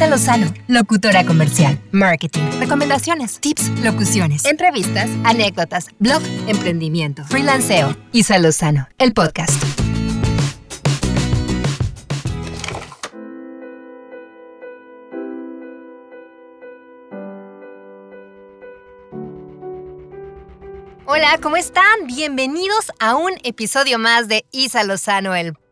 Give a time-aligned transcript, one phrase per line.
[0.00, 7.94] Isa Lozano, locutora comercial, marketing, recomendaciones, tips, locuciones, entrevistas, anécdotas, blog, emprendimiento, freelanceo.
[8.10, 9.62] Isa Lozano, el podcast.
[21.04, 22.06] Hola, ¿cómo están?
[22.06, 25.69] Bienvenidos a un episodio más de Isa Lozano, el podcast.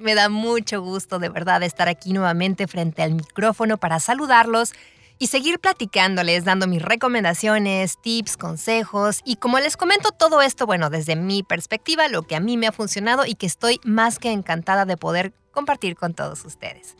[0.00, 4.72] Me da mucho gusto de verdad estar aquí nuevamente frente al micrófono para saludarlos
[5.20, 10.90] y seguir platicándoles, dando mis recomendaciones, tips, consejos y como les comento todo esto, bueno,
[10.90, 14.32] desde mi perspectiva, lo que a mí me ha funcionado y que estoy más que
[14.32, 16.96] encantada de poder compartir con todos ustedes.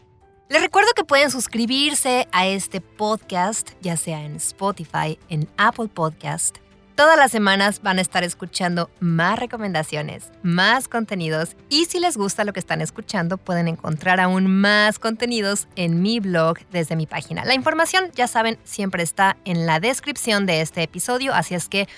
[0.49, 6.59] Les recuerdo que pueden suscribirse a este podcast, ya sea en Spotify, en Apple Podcast,
[7.01, 12.45] Todas las semanas van a estar escuchando más recomendaciones, más contenidos y si les gusta
[12.45, 17.47] lo que están escuchando pueden encontrar aún más contenidos en mi blog desde mi página.
[17.47, 21.89] La información, ya saben, siempre está en la descripción de este episodio, así es que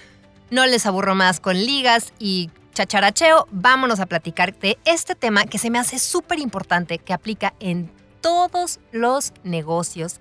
[0.51, 5.59] no les aburro más con ligas y chacharacheo, vámonos a platicar de este tema que
[5.59, 10.21] se me hace súper importante, que aplica en todos los negocios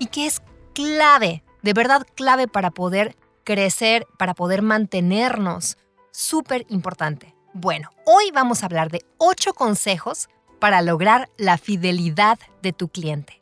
[0.00, 0.42] y que es
[0.74, 3.14] clave, de verdad clave para poder
[3.46, 5.78] crecer, para poder mantenernos.
[6.10, 7.34] Súper importante.
[7.54, 13.40] Bueno, hoy vamos a hablar de 8 consejos para lograr la fidelidad de tu cliente.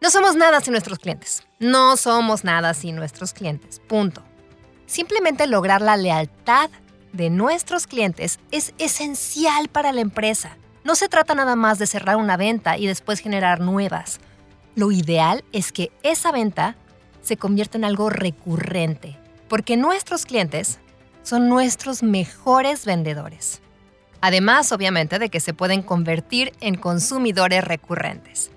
[0.00, 1.44] No somos nada sin nuestros clientes.
[1.60, 3.80] No somos nada sin nuestros clientes.
[3.86, 4.24] Punto.
[4.86, 6.70] Simplemente lograr la lealtad
[7.12, 10.56] de nuestros clientes es esencial para la empresa.
[10.84, 14.20] No se trata nada más de cerrar una venta y después generar nuevas.
[14.74, 16.76] Lo ideal es que esa venta
[17.22, 19.16] se convierte en algo recurrente,
[19.48, 20.78] porque nuestros clientes
[21.22, 23.60] son nuestros mejores vendedores.
[24.20, 28.50] Además, obviamente, de que se pueden convertir en consumidores recurrentes.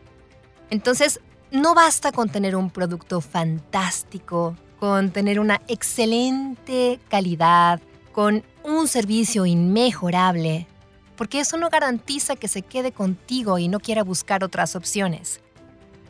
[0.70, 1.20] Entonces,
[1.52, 9.46] no basta con tener un producto fantástico, con tener una excelente calidad, con un servicio
[9.46, 10.68] inmejorable,
[11.16, 15.42] porque eso no garantiza que se quede contigo y no quiera buscar otras opciones.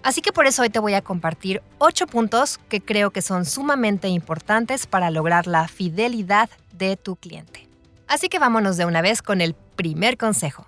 [0.06, 3.44] Así que por eso hoy te voy a compartir 8 puntos que creo que son
[3.44, 7.68] sumamente importantes para lograr la fidelidad de tu cliente.
[8.08, 10.68] Así que vámonos de una vez con el primer consejo.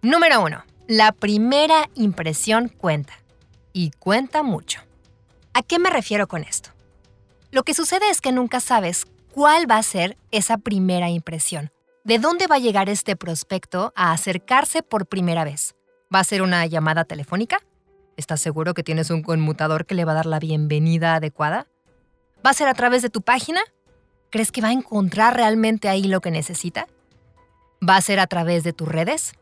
[0.00, 0.64] Número 1.
[0.86, 3.12] La primera impresión cuenta.
[3.74, 4.80] Y cuenta mucho.
[5.52, 6.70] ¿A qué me refiero con esto?
[7.50, 9.04] Lo que sucede es que nunca sabes
[9.34, 11.70] cuál va a ser esa primera impresión.
[12.04, 15.74] ¿De dónde va a llegar este prospecto a acercarse por primera vez?
[16.12, 17.58] ¿Va a ser una llamada telefónica?
[18.18, 21.68] ¿Estás seguro que tienes un conmutador que le va a dar la bienvenida adecuada?
[22.44, 23.60] ¿Va a ser a través de tu página?
[24.30, 26.88] ¿Crees que va a encontrar realmente ahí lo que necesita?
[27.88, 29.34] ¿Va a ser a través de tus redes?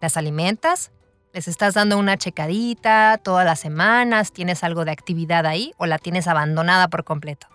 [0.00, 0.92] ¿Las alimentas?
[1.32, 4.30] ¿Les estás dando una checadita todas las semanas?
[4.30, 7.48] ¿Tienes algo de actividad ahí o la tienes abandonada por completo?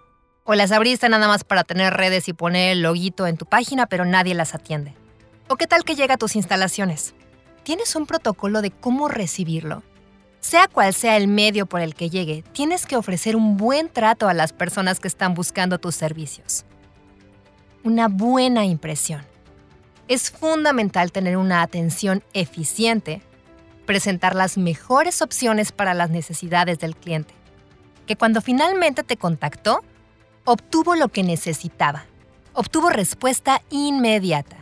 [0.43, 3.85] ¿O las abriste nada más para tener redes y poner el loguito en tu página
[3.85, 4.93] pero nadie las atiende?
[5.47, 7.15] ¿O qué tal que llega a tus instalaciones?
[7.63, 9.83] ¿Tienes un protocolo de cómo recibirlo?
[10.47, 14.29] Sea cual sea el medio por el que llegue, tienes que ofrecer un buen trato
[14.29, 16.63] a las personas que están buscando tus servicios.
[17.83, 19.25] Una buena impresión.
[20.07, 23.21] Es fundamental tener una atención eficiente,
[23.85, 27.33] presentar las mejores opciones para las necesidades del cliente,
[28.05, 29.83] que cuando finalmente te contactó,
[30.45, 32.05] obtuvo lo que necesitaba,
[32.53, 34.55] obtuvo respuesta inmediata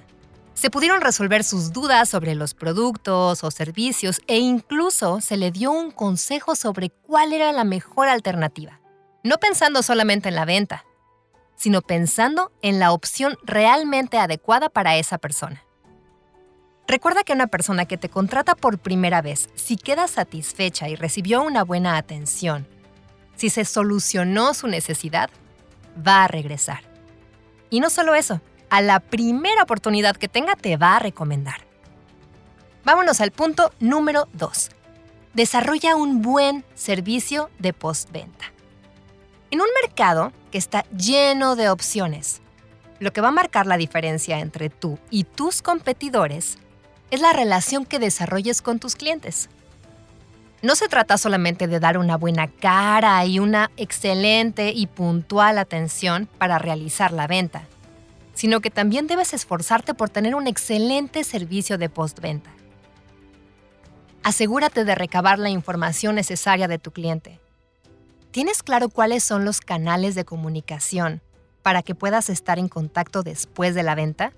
[0.55, 5.71] se pudieron resolver sus dudas sobre los productos o servicios e incluso se le dio
[5.71, 8.79] un consejo sobre cuál era la mejor alternativa.
[9.21, 10.85] No pensando solamente en la venta,
[11.57, 15.61] sino pensando en la opción realmente adecuada para esa persona.
[16.87, 21.43] Recuerda que una persona que te contrata por primera vez, si queda satisfecha y recibió
[21.43, 22.65] una buena atención,
[23.35, 25.29] si se solucionó su necesidad,
[26.07, 26.81] va a regresar.
[27.69, 28.39] Y no solo eso,
[28.75, 31.61] a la primera oportunidad que tenga te va a recomendar.
[32.83, 34.69] Vámonos al punto número 2.
[35.33, 38.51] Desarrolla un buen servicio de postventa.
[39.49, 42.41] En un mercado que está lleno de opciones,
[42.99, 46.57] lo que va a marcar la diferencia entre tú y tus competidores
[47.11, 49.47] es la relación que desarrolles con tus clientes.
[50.61, 56.27] No se trata solamente de dar una buena cara y una excelente y puntual atención
[56.37, 57.69] para realizar la venta
[58.35, 62.51] sino que también debes esforzarte por tener un excelente servicio de postventa.
[64.21, 67.39] Asegúrate de recabar la información necesaria de tu cliente.
[68.29, 71.23] ¿Tienes claro cuáles son los canales de comunicación
[71.63, 74.33] para que puedas estar en contacto después de la venta?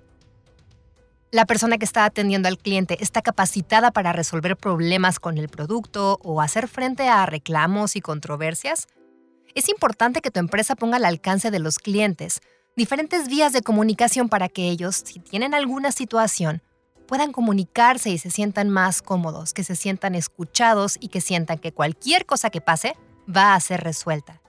[1.30, 6.18] la persona que está atendiendo al cliente está capacitada para resolver problemas con el producto
[6.22, 8.86] o hacer frente a reclamos y controversias?
[9.54, 12.40] Es importante que tu empresa ponga al alcance de los clientes
[12.78, 16.62] diferentes vías de comunicación para que ellos, si tienen alguna situación,
[17.06, 21.72] puedan comunicarse y se sientan más cómodos, que se sientan escuchados y que sientan que
[21.72, 22.94] cualquier cosa que pase
[23.28, 24.40] va a ser resuelta.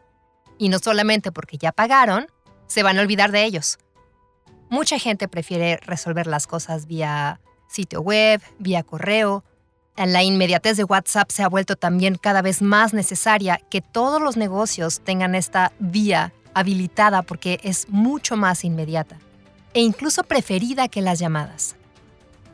[0.58, 2.28] Y no solamente porque ya pagaron,
[2.68, 3.80] se van a olvidar de ellos
[4.70, 9.44] Mucha gente prefiere resolver las cosas vía sitio web, vía correo.
[9.96, 14.38] La inmediatez de WhatsApp se ha vuelto también cada vez más necesaria que todos los
[14.38, 19.18] negocios tengan esta vía habilitada porque es mucho más inmediata
[19.74, 21.76] e incluso preferida que las llamadas.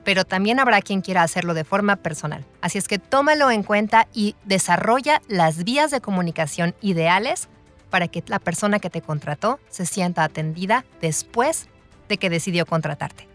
[0.04, 2.46] Pero también habrá quien quiera hacerlo de forma personal.
[2.62, 7.48] Así es que tómalo en cuenta y desarrolla las vías de comunicación ideales
[7.90, 11.68] para que la persona que te contrató se sienta atendida después
[12.08, 13.28] de que decidió contratarte.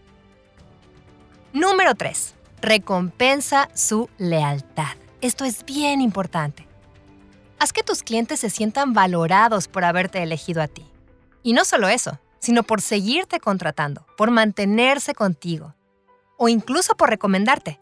[1.51, 2.35] Número 3.
[2.61, 4.95] Recompensa su lealtad.
[5.19, 6.70] Esto es bien importante.
[7.61, 10.83] Haz que tus clientes se sientan valorados por haberte elegido a ti.
[11.43, 15.75] Y no solo eso, sino por seguirte contratando, por mantenerse contigo
[16.37, 17.79] o incluso por recomendarte.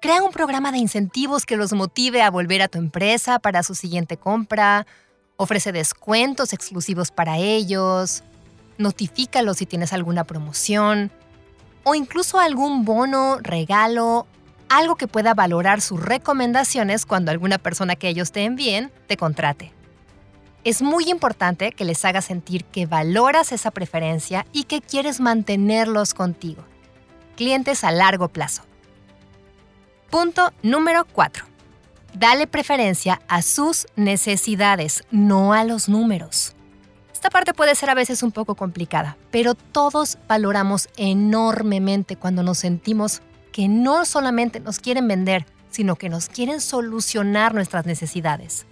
[0.00, 3.74] Crea un programa de incentivos que los motive a volver a tu empresa para su
[3.74, 4.86] siguiente compra,
[5.36, 8.22] ofrece descuentos exclusivos para ellos,
[8.78, 11.12] notifícalo si tienes alguna promoción
[11.84, 14.26] o incluso algún bono, regalo,
[14.76, 19.72] algo que pueda valorar sus recomendaciones cuando alguna persona que ellos te envíen te contrate.
[20.64, 26.14] Es muy importante que les hagas sentir que valoras esa preferencia y que quieres mantenerlos
[26.14, 26.64] contigo.
[27.36, 28.62] Clientes a largo plazo.
[30.08, 31.44] Punto número 4.
[32.14, 36.54] Dale preferencia a sus necesidades, no a los números.
[37.12, 42.58] Esta parte puede ser a veces un poco complicada, pero todos valoramos enormemente cuando nos
[42.58, 43.22] sentimos
[43.52, 48.66] que no solamente nos quieren vender, sino que nos quieren solucionar nuestras necesidades.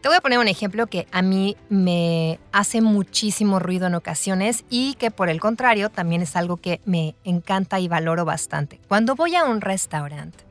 [0.00, 4.64] Te voy a poner un ejemplo que a mí me hace muchísimo ruido en ocasiones
[4.70, 8.80] y que por el contrario también es algo que me encanta y valoro bastante.
[8.88, 10.44] Cuando voy a un restaurante,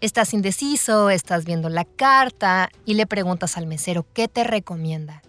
[0.00, 5.22] estás indeciso, estás viendo la carta y le preguntas al mesero qué te recomienda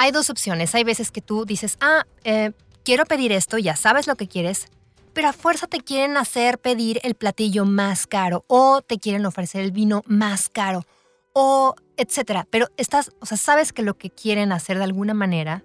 [0.00, 0.74] hay dos opciones.
[0.74, 2.52] Hay veces que tú dices, ah, eh,
[2.84, 4.66] quiero pedir esto, ya sabes lo que quieres,
[5.12, 9.62] pero a fuerza te quieren hacer pedir el platillo más caro o te quieren ofrecer
[9.62, 10.84] el vino más caro
[11.32, 12.46] o etcétera.
[12.50, 15.64] Pero estás, o sea, sabes que lo que quieren hacer de alguna manera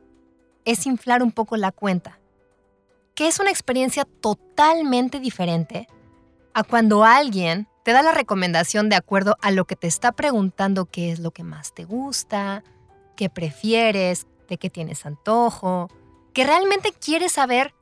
[0.66, 2.20] es inflar un poco la cuenta.
[3.14, 5.88] Que es una experiencia totalmente diferente
[6.54, 10.86] a cuando alguien te da la recomendación de acuerdo a lo que te está preguntando
[10.86, 12.64] qué es lo que más te gusta,
[13.16, 15.88] qué prefieres, de qué tienes antojo,
[16.34, 17.74] que realmente quieres saber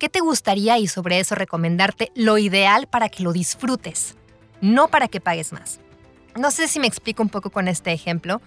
[0.00, 4.16] qué te gustaría y sobre eso recomendarte lo ideal para que lo disfrutes,
[4.60, 5.78] no para que pagues más.
[6.36, 8.40] No sé si me explico un poco con este ejemplo,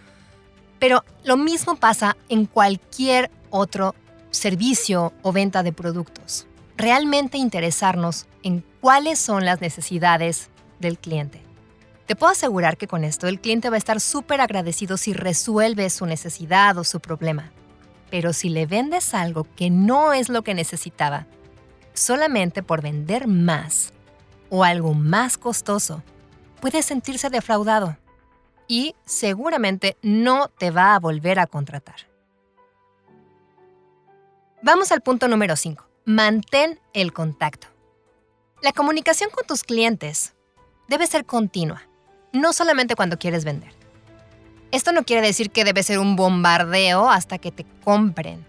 [0.79, 3.93] pero lo mismo pasa en cualquier otro
[4.31, 6.47] servicio o venta de productos.
[6.75, 11.39] Realmente interesarnos en cuáles son las necesidades del cliente.
[12.07, 15.89] Te puedo asegurar que con esto el cliente va a estar súper agradecido si resuelve
[15.91, 17.51] su necesidad o su problema.
[18.09, 21.27] Pero si le vendes algo que no es lo que necesitaba,
[21.93, 23.93] solamente por vender más
[24.49, 26.03] o algo más costoso,
[26.61, 27.97] puede sentirse defraudado
[28.67, 32.07] y seguramente no te va a volver a contratar.
[34.61, 35.85] Vamos al punto número 5.
[36.05, 37.67] Mantén el contacto.
[38.61, 40.33] La comunicación con tus clientes
[40.87, 41.83] debe ser continua
[42.33, 43.71] no solamente cuando quieres vender.
[44.71, 48.45] Esto no quiere decir que debe ser un bombardeo hasta que te compren.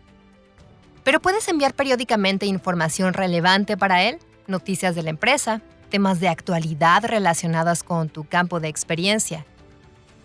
[1.04, 7.04] Pero puedes enviar periódicamente información relevante para él, noticias de la empresa, temas de actualidad
[7.04, 9.44] relacionadas con tu campo de experiencia.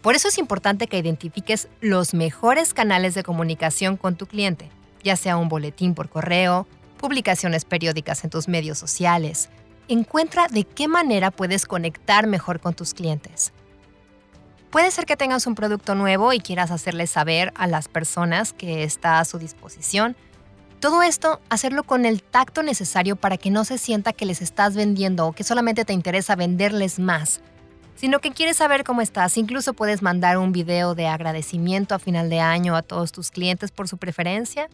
[0.01, 4.69] Por eso es importante que identifiques los mejores canales de comunicación con tu cliente,
[5.03, 6.65] ya sea un boletín por correo,
[6.97, 9.49] publicaciones periódicas en tus medios sociales,
[9.89, 13.51] encuentra de qué manera puedes conectar mejor con tus clientes.
[14.69, 18.83] Puede ser que tengas un producto nuevo y quieras hacerles saber a las personas que
[18.83, 20.15] está a su disposición.
[20.79, 24.75] Todo esto, hacerlo con el tacto necesario para que no se sienta que les estás
[24.75, 27.41] vendiendo o que solamente te interesa venderles más,
[27.95, 29.37] sino que quieres saber cómo estás.
[29.37, 33.71] Incluso puedes mandar un video de agradecimiento a final de año a todos tus clientes
[33.71, 34.69] por su preferencia.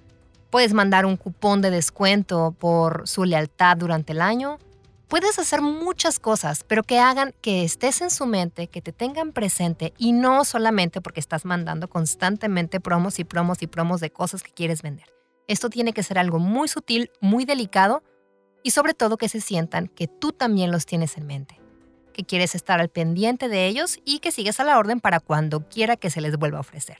[0.51, 4.59] Puedes mandar un cupón de descuento por su lealtad durante el año
[5.07, 9.33] Puedes hacer muchas cosas, pero que hagan que estés en su mente, que te tengan
[9.33, 14.41] presente y no solamente porque estás mandando constantemente promos y promos y promos de cosas
[14.41, 15.05] que quieres vender.
[15.47, 18.03] Esto tiene que ser algo muy sutil, muy delicado
[18.63, 21.59] y sobre todo que se sientan que tú también los tienes en mente,
[22.13, 25.67] que quieres estar al pendiente de ellos y que sigues a la orden para cuando
[25.69, 26.97] quiera que se les vuelva a ofrecer.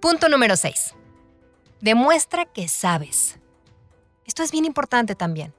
[0.00, 0.94] Punto número 6.
[1.82, 3.38] Demuestra que sabes.
[4.24, 5.52] Esto es bien importante también.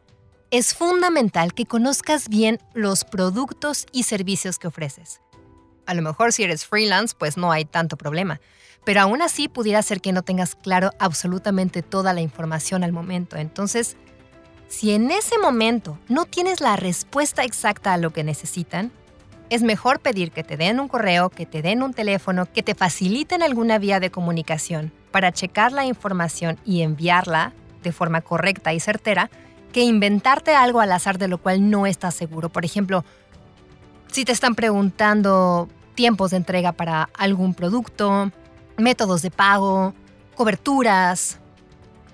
[0.50, 5.22] Es fundamental que conozcas bien los productos y servicios que ofreces.
[5.86, 8.42] A lo mejor si eres freelance, pues no hay tanto problema,
[8.84, 13.38] pero aún así pudiera ser que no tengas claro absolutamente toda la información al momento.
[13.38, 13.96] Entonces,
[14.68, 18.92] si en ese momento no tienes la respuesta exacta a lo que necesitan,
[19.50, 22.74] es mejor pedir que te den un correo, que te den un teléfono, que te
[22.74, 27.52] faciliten alguna vía de comunicación para checar la información y enviarla
[27.84, 29.30] de forma correcta y certera,
[29.74, 32.48] que inventarte algo al azar de lo cual no estás seguro.
[32.48, 33.04] Por ejemplo,
[34.08, 38.32] si te están preguntando tiempos de entrega para algún producto,
[38.82, 39.94] métodos de pago,
[40.36, 41.40] coberturas,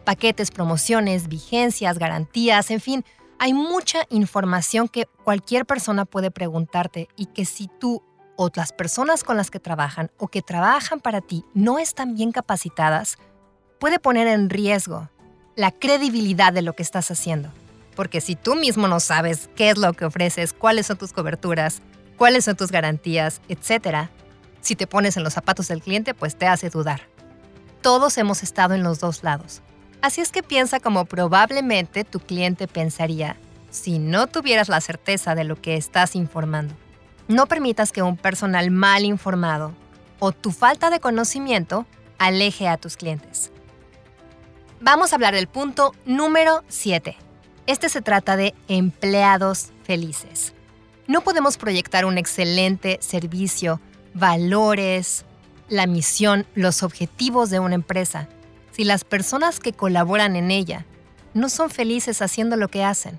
[0.05, 3.05] paquetes, promociones, vigencias, garantías, en fin,
[3.39, 8.03] hay mucha información que cualquier persona puede preguntarte y que si tú
[8.36, 12.31] o las personas con las que trabajan o que trabajan para ti no están bien
[12.31, 13.17] capacitadas,
[13.79, 15.09] puede poner en riesgo
[15.55, 17.50] la credibilidad de lo que estás haciendo.
[17.95, 21.81] Porque si tú mismo no sabes qué es lo que ofreces, cuáles son tus coberturas,
[22.15, 24.09] cuáles son tus garantías, etc.,
[24.67, 27.01] si te pones en los zapatos del cliente, pues te hace dudar.
[27.81, 29.62] Todos hemos estado en los dos lados.
[30.01, 33.38] Así es que piensa como probablemente tu cliente pensaría
[33.69, 36.74] si no tuvieras la certeza de lo que estás informando.
[37.29, 39.74] No permitas que un personal mal informado
[40.19, 41.86] o tu falta de conocimiento
[42.17, 43.51] aleje a tus clientes.
[44.81, 47.15] Vamos a hablar del punto número 7.
[47.67, 50.53] Este se trata de empleados felices.
[51.07, 53.79] No podemos proyectar un excelente servicio,
[54.17, 55.25] valores,
[55.69, 58.27] la misión, los objetivos de una empresa
[58.71, 60.86] si las personas que colaboran en ella
[61.33, 63.17] no son felices haciendo lo que hacen.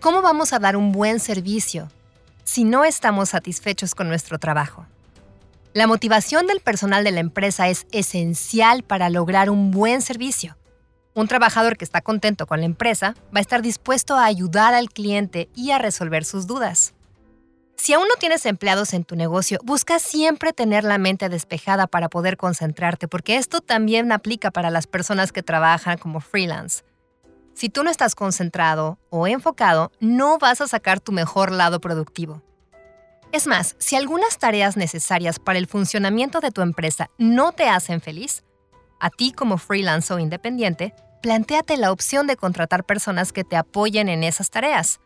[0.00, 1.88] ¿Cómo vamos a dar un buen servicio
[2.42, 4.86] si no estamos satisfechos con nuestro trabajo?
[5.74, 10.56] La motivación del personal de la empresa es esencial para lograr un buen servicio.
[11.14, 14.90] Un trabajador que está contento con la empresa va a estar dispuesto a ayudar al
[14.90, 16.94] cliente y a resolver sus dudas.
[17.76, 22.08] Si aún no tienes empleados en tu negocio, busca siempre tener la mente despejada para
[22.08, 26.84] poder concentrarte, porque esto también aplica para las personas que trabajan como freelance.
[27.52, 32.42] Si tú no estás concentrado o enfocado, no vas a sacar tu mejor lado productivo.
[33.32, 38.00] Es más, si algunas tareas necesarias para el funcionamiento de tu empresa no te hacen
[38.00, 38.44] feliz,
[39.00, 44.08] a ti como freelance o independiente, plantéate la opción de contratar personas que te apoyen
[44.08, 45.00] en esas tareas.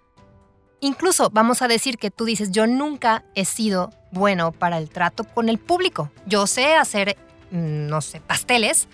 [0.81, 5.25] Incluso vamos a decir que tú dices, yo nunca he sido bueno para el trato
[5.25, 6.11] con el público.
[6.27, 7.17] Yo sé hacer,
[7.51, 8.87] mm, no sé, pasteles.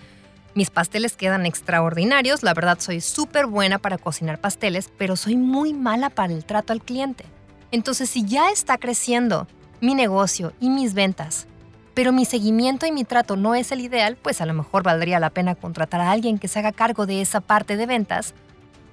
[0.55, 2.41] Mis pasteles quedan extraordinarios.
[2.41, 6.73] La verdad, soy súper buena para cocinar pasteles, pero soy muy mala para el trato
[6.73, 7.25] al cliente.
[7.71, 9.47] Entonces, si ya está creciendo
[9.81, 11.45] mi negocio y mis ventas,
[11.93, 15.19] pero mi seguimiento y mi trato no es el ideal, pues a lo mejor valdría
[15.19, 18.33] la pena contratar a alguien que se haga cargo de esa parte de ventas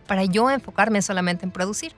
[0.07, 1.95] para yo enfocarme solamente en producir.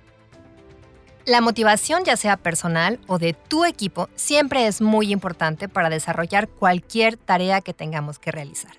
[1.27, 6.49] La motivación, ya sea personal o de tu equipo, siempre es muy importante para desarrollar
[6.49, 8.73] cualquier tarea que tengamos que realizar.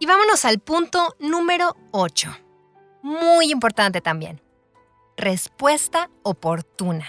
[0.00, 2.36] Y vámonos al punto número 8.
[3.02, 4.42] Muy importante también.
[5.16, 7.06] Respuesta oportuna.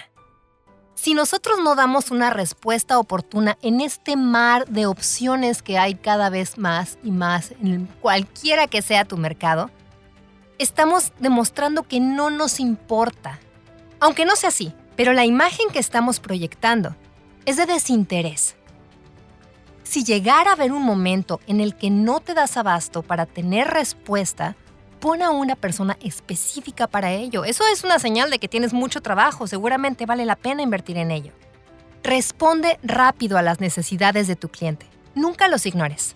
[0.94, 6.30] Si nosotros no damos una respuesta oportuna en este mar de opciones que hay cada
[6.30, 9.70] vez más y más en cualquiera que sea tu mercado,
[10.58, 13.40] estamos demostrando que no nos importa.
[14.00, 16.94] Aunque no sea así, pero la imagen que estamos proyectando
[17.46, 18.56] es de desinterés.
[19.82, 23.68] Si llegara a haber un momento en el que no te das abasto para tener
[23.68, 24.54] respuesta,
[25.00, 27.44] pon a una persona específica para ello.
[27.44, 31.10] Eso es una señal de que tienes mucho trabajo, seguramente vale la pena invertir en
[31.10, 31.32] ello.
[32.02, 34.86] Responde rápido a las necesidades de tu cliente.
[35.14, 36.14] Nunca los ignores.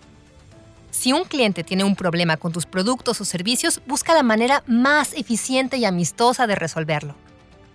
[0.91, 5.13] Si un cliente tiene un problema con tus productos o servicios, busca la manera más
[5.13, 7.15] eficiente y amistosa de resolverlo.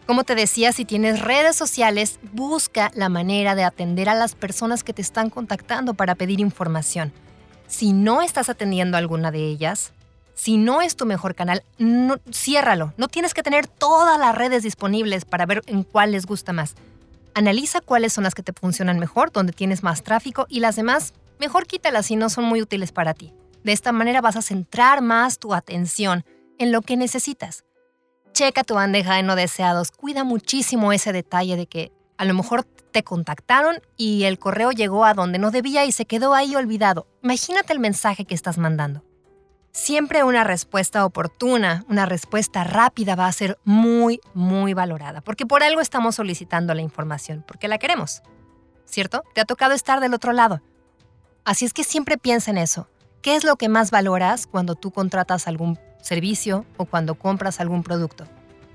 [0.08, 4.82] Como te decía, si tienes redes sociales, busca la manera de atender a las personas
[4.82, 7.12] que te están contactando para pedir información.
[7.66, 9.92] Si no estás atendiendo a alguna de ellas,
[10.32, 11.62] si no es tu mejor canal,
[12.32, 12.94] ciérralo.
[12.96, 16.74] No tienes que tener todas las redes disponibles para ver en cuál les gusta más.
[17.34, 21.12] Analiza cuáles son las que te funcionan mejor, donde tienes más tráfico y las demás,
[21.38, 23.34] mejor quítalas si no son muy útiles para ti.
[23.62, 26.24] De esta manera vas a centrar más tu atención
[26.56, 27.66] en lo que necesitas.
[28.38, 29.90] Checa tu bandeja de no deseados.
[29.90, 35.04] Cuida muchísimo ese detalle de que a lo mejor te contactaron y el correo llegó
[35.04, 37.08] a donde no debía y se quedó ahí olvidado.
[37.24, 39.02] Imagínate el mensaje que estás mandando.
[39.72, 45.64] siempre una respuesta oportuna, una respuesta rápida va a ser muy, muy valorada, porque por
[45.64, 48.22] algo estamos solicitando la información, porque la queremos.
[48.84, 49.24] ¿Cierto?
[49.34, 50.62] Te ha tocado estar del otro lado.
[51.44, 52.88] Así es que siempre piensa en eso.
[53.20, 55.76] ¿Qué es lo que más valoras cuando tú contratas algún
[56.08, 58.24] servicio o cuando compras algún producto?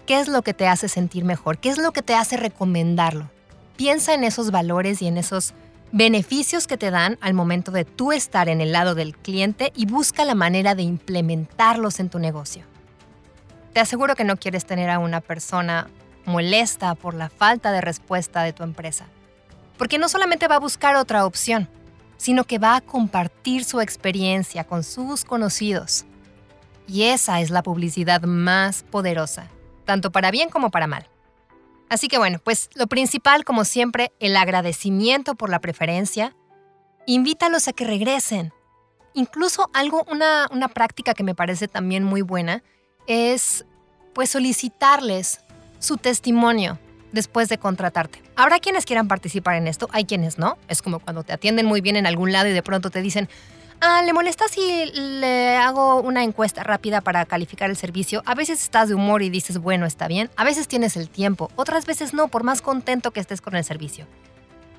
[0.05, 1.57] ¿Qué es lo que te hace sentir mejor?
[1.57, 3.29] ¿Qué es lo que te hace recomendarlo?
[3.75, 5.53] Piensa en esos valores y en esos
[5.91, 9.85] beneficios que te dan al momento de tú estar en el lado del cliente y
[9.85, 12.65] busca la manera de implementarlos en tu negocio.
[13.73, 15.87] Te aseguro que no quieres tener a una persona
[16.25, 19.05] molesta por la falta de respuesta de tu empresa,
[19.77, 21.69] porque no solamente va a buscar otra opción,
[22.17, 26.05] sino que va a compartir su experiencia con sus conocidos.
[26.87, 29.47] Y esa es la publicidad más poderosa,
[29.85, 31.07] tanto para bien como para mal.
[31.89, 36.35] Así que bueno, pues lo principal, como siempre, el agradecimiento por la preferencia.
[37.05, 38.51] Invítalos a que regresen.
[39.13, 42.63] Incluso algo, una, una práctica que me parece también muy buena
[43.05, 43.65] es
[44.13, 45.41] pues solicitarles
[45.79, 46.79] su testimonio
[47.11, 48.21] después de contratarte.
[48.35, 50.57] Habrá quienes quieran participar en esto, hay quienes no.
[50.67, 53.29] Es como cuando te atienden muy bien en algún lado y de pronto te dicen,
[53.85, 58.23] Ah, ¿le molesta si le hago una encuesta rápida para calificar el servicio?
[58.25, 60.29] A veces estás de humor y dices, bueno, está bien.
[60.37, 63.65] A veces tienes el tiempo, otras veces no, por más contento que estés con el
[63.65, 64.07] servicio.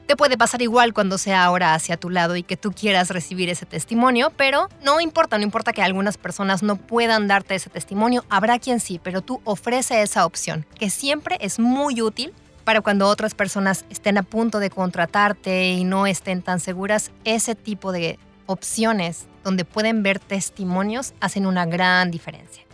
[0.06, 3.50] Te puede pasar igual cuando sea ahora hacia tu lado y que tú quieras recibir
[3.50, 8.24] ese testimonio, pero no importa, no importa que algunas personas no puedan darte ese testimonio,
[8.30, 12.32] habrá quien sí, pero tú ofrece esa opción, que siempre es muy útil
[12.64, 17.54] para cuando otras personas estén a punto de contratarte y no estén tan seguras, ese
[17.54, 22.64] tipo de opciones donde pueden ver testimonios hacen una gran diferencia.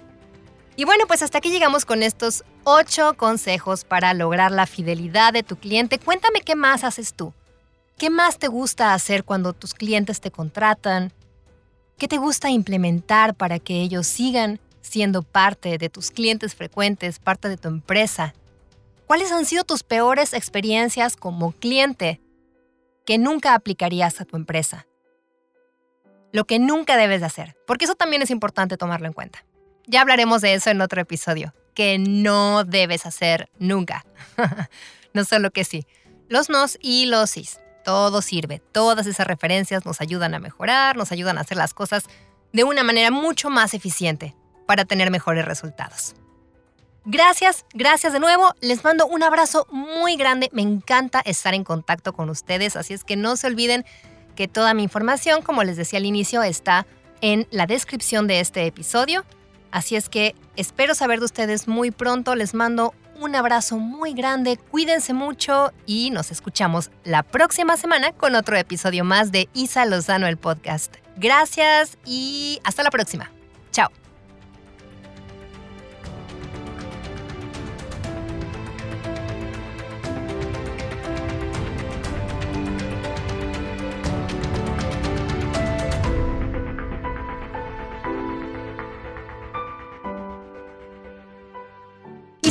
[0.76, 5.42] Y bueno, pues hasta aquí llegamos con estos ocho consejos para lograr la fidelidad de
[5.42, 5.98] tu cliente.
[5.98, 7.34] Cuéntame qué más haces tú.
[7.98, 11.12] ¿Qué más te gusta hacer cuando tus clientes te contratan?
[11.98, 17.50] ¿Qué te gusta implementar para que ellos sigan siendo parte de tus clientes frecuentes, parte
[17.50, 18.32] de tu empresa?
[19.06, 22.22] ¿Cuáles han sido tus peores experiencias como cliente
[23.04, 24.86] que nunca aplicarías a tu empresa?
[26.32, 29.44] Lo que nunca debes de hacer, porque eso también es importante tomarlo en cuenta.
[29.86, 34.04] Ya hablaremos de eso en otro episodio, que no debes hacer nunca.
[35.14, 35.86] no solo que sí,
[36.28, 37.60] los nos y los sís.
[37.84, 42.04] Todo sirve, todas esas referencias nos ayudan a mejorar, nos ayudan a hacer las cosas
[42.52, 46.14] de una manera mucho más eficiente para tener mejores resultados.
[47.04, 48.54] Gracias, gracias de nuevo.
[48.60, 50.50] Les mando un abrazo muy grande.
[50.52, 53.86] Me encanta estar en contacto con ustedes, así es que no se olviden
[54.40, 56.86] que toda mi información, como les decía al inicio, está
[57.20, 59.22] en la descripción de este episodio.
[59.70, 62.34] Así es que espero saber de ustedes muy pronto.
[62.34, 68.34] Les mando un abrazo muy grande, cuídense mucho y nos escuchamos la próxima semana con
[68.34, 70.94] otro episodio más de Isa Lozano el podcast.
[71.18, 73.30] Gracias y hasta la próxima.
[73.72, 73.99] Chao.